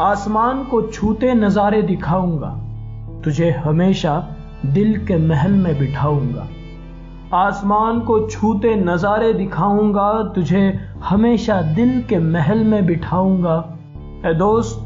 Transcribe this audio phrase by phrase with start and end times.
[0.00, 2.48] आसमान को छूते नजारे दिखाऊँगा।
[3.24, 4.28] तुझे हमेशा
[4.66, 6.48] दिल के महल में बिठाऊँगा।
[7.34, 13.78] आसमान को छूते नजारे दिखाऊँगा। तुझे हमेशा दिल के महल में बिठाऊँगा।
[14.26, 14.84] ए दोस्त,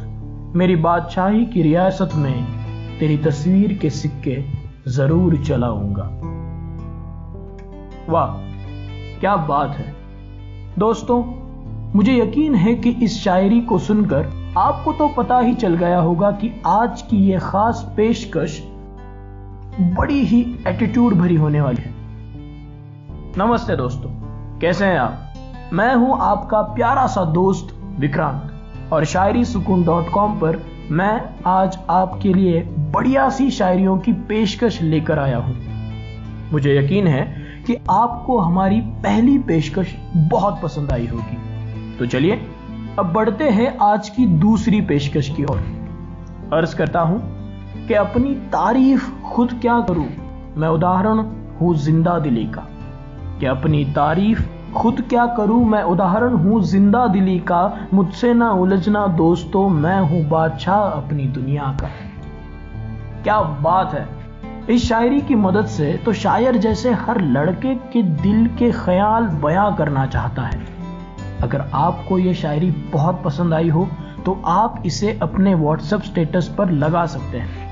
[0.56, 2.44] मेरी बादशाही की रियासत में
[2.98, 4.44] तेरी तस्वीर के सिक्के
[4.90, 6.10] ज़रूर चलाऊँगा।
[8.12, 8.30] वाह,
[9.20, 9.94] क्या बात है।
[10.78, 11.24] दोस्तों,
[11.94, 16.30] मुझे यकीन है कि इस शायरी को सुनकर आपको तो पता ही चल गया होगा
[16.30, 18.62] कि आज की यह खास पेशकश
[19.80, 21.92] बड़ी ही एटीट्यूड भरी होने वाली है।
[23.38, 24.10] नमस्ते दोस्तों,
[24.58, 25.34] कैसे हैं आप?
[25.72, 28.52] मैं हूँ आपका प्यारा सा दोस्त विक्रांत,
[28.92, 34.82] और शायरी सुकून डॉट कॉम पर मैं आज आपके लिए बढ़िया सी शायरियों की पेशकश
[34.82, 35.56] लेकर आया हूँ।
[36.52, 37.24] मुझे यकीन है
[37.66, 41.38] कि आपको हमारी पहली पेशकश बहुत पसंद आई होगी।
[41.98, 42.46] तो चलिए
[43.00, 45.58] अब बढ़ते हैं आज की दूसरी पेशकश की ओर।
[46.52, 47.20] अर्ज़ करता हूँ
[47.88, 50.08] कि अपनी तारीफ़ खुद क्या करूँ?
[50.56, 51.18] मैं उदाहरण
[51.60, 52.66] हूँ ज़िंदा दिली का।
[53.40, 54.42] कि अपनी तारीफ़
[54.74, 55.64] खुद क्या करूँ?
[55.64, 61.76] मैं उदाहरण हूँ ज़िंदा दिली का। मुझसे ना उलझना दोस्तों, मैं हूँ बादशाह अपनी दुनिया
[61.80, 61.88] का।
[63.22, 64.08] क्या बात है।
[64.70, 69.74] इस शायरी की मदद से तो शायर जैसे हर लड़के के दिल के ख्याल बयां
[69.76, 70.79] करना चाहता है।
[71.42, 73.88] अगर आपको ये शायरी बहुत पसंद आई हो
[74.26, 77.70] तो आप इसे अपने व्हाट्सएप स्टेटस पर लगा सकते हैं।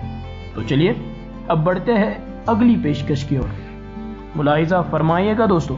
[0.55, 1.14] तो चलिए,
[1.50, 3.50] अब बढ़ते हैं अगली पेशकश की ओर।
[4.36, 5.77] मुलाहिजा फरमाइएगा, दोस्तों।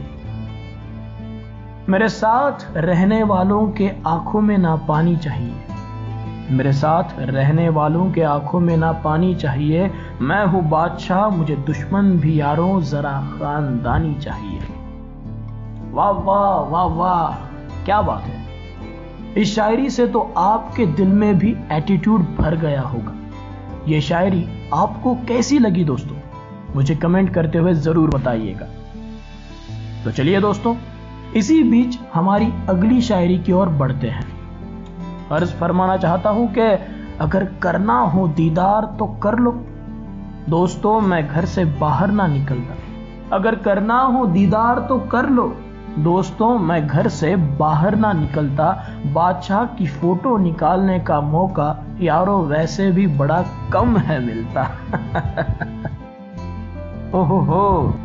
[1.89, 5.53] मेरे साथ रहने वालों के आँखों में ना पानी चाहिए।
[6.49, 12.11] मेरे साथ रहने वालों के आँखों में ना पानी चाहिए। मैं हूँ बादशाह, मुझे दुश्मन
[12.11, 14.59] भी यारों, जरा खानदानी चाहिए।
[15.91, 17.50] वाह वाह वाह वाह।
[17.85, 18.41] क्या बात है?
[19.37, 23.13] इस शायरी से तो आपके दिल में भी एटीट्यूड भर गया होगा।
[23.87, 26.15] यह शायरी आपको कैसी लगी दोस्तों?
[26.75, 28.65] मुझे कमेंट करते हुए ज़रूर बताइएगा।
[30.03, 30.75] तो चलिए दोस्तों,
[31.35, 34.25] इसी बीच हमारी अगली शायरी की ओर बढ़ते हैं।
[35.29, 36.61] अर्ज़ फरमाना चाहता हूँ कि
[37.19, 39.51] अगर करना हो दीदार तो कर लो।
[40.49, 42.75] दोस्तों, मैं घर से बाहर ना निकलता।
[43.35, 45.55] अगर करना हो दीदार तो कर लो।
[45.99, 52.91] दोस्तों, मैं घर से बाहर ना निकलता। बादशाह की फ़ोटो निकालने का मौका यारो वैसे
[52.91, 54.61] भी बड़ा कम है मिलता।
[57.15, 57.95] ओहो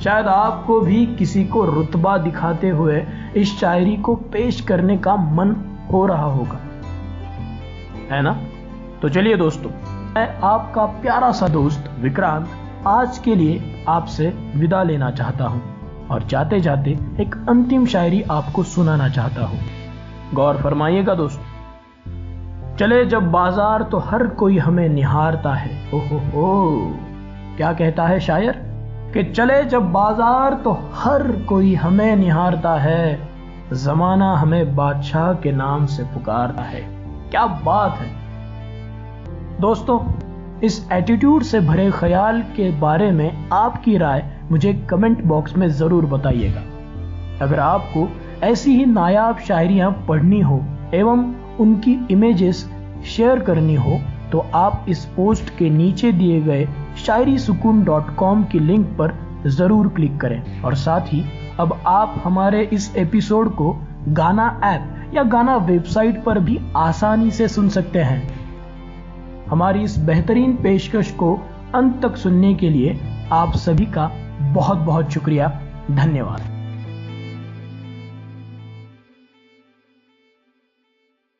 [0.00, 5.80] शायद आपको भी किसी को रुतबा दिखाते हुए इस शायरी को पेश करने का मन
[5.92, 6.60] हो रहा होगा।
[8.10, 8.38] है ना?
[9.02, 9.70] तो चलिए दोस्तों,
[10.14, 12.48] मैं आपका प्यारा सा दोस्त विक्रांत
[12.86, 15.75] आज के लिए आपसे विदा लेना चाहता हूँ।
[16.10, 16.90] और जाते जाते
[17.20, 19.58] एक अंतिम शायरी आपको सुनाना चाहता हूँ।
[20.34, 26.76] गौर फरमाइएगा दोस्तों। चले जब बाज़ार तो हर कोई हमें निहारता है। ओहो हो।
[27.56, 28.52] क्या कहता है शायर?
[29.14, 33.28] कि चले जब बाज़ार तो हर कोई हमें निहारता है।
[33.72, 36.80] जमाना हमें बादशाह के नाम से पुकारता है।
[37.30, 38.08] क्या बात है।
[39.60, 40.00] दोस्तों,
[40.60, 46.06] इस एटीट्यूड से भरे ख्याल के बारे में आपकी राय मुझे कमेंट बॉक्स में ज़रूर
[46.06, 46.60] बताइएगा।
[47.44, 48.08] अगर आपको
[48.46, 50.60] ऐसी ही नायाब शायरियाँ पढ़नी हो
[50.94, 51.24] एवं
[51.60, 52.68] उनकी इमेजेस
[53.06, 53.98] शेयर करनी हो
[54.32, 59.14] तो आप इस पोस्ट के नीचे दिए गए शायरी सुकून डॉट कॉम की लिंक पर
[59.48, 61.22] ज़रूर क्लिक करें। और साथ ही,
[61.60, 63.76] अब आप हमारे इस एपिसोड को
[64.10, 68.22] गाना ऐप या गाना वेबसाइट पर भी आसानी से सुन सकते हैं।
[69.46, 71.34] हमारी इस बेहतरीन पेशकश को
[71.74, 72.98] अंत तक सुनने के लिए
[73.32, 74.10] आप सभी का
[74.40, 75.48] बहुत बहुत शुक्रिया
[75.90, 76.55] धन्यवाद।